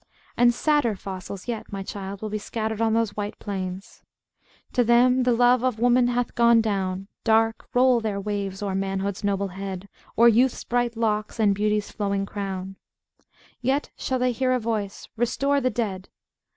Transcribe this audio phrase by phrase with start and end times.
[0.35, 4.01] And sadder fossils yet, my child, will be scattered on those white plains:
[4.73, 9.23] "To them the love of woman hath gone down, Dark roll their waves o'er manhood's
[9.23, 9.87] noble head.
[10.17, 12.77] O'er youth's bright locks, and beauty's flowing crown;
[13.61, 16.09] Yet shall they hear a voice, 'Restore the dead.'